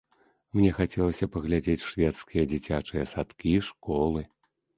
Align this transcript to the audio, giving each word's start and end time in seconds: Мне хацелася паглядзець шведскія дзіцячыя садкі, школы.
Мне 0.59 0.69
хацелася 0.77 1.29
паглядзець 1.35 1.87
шведскія 1.89 2.43
дзіцячыя 2.55 3.03
садкі, 3.13 3.53
школы. 3.71 4.27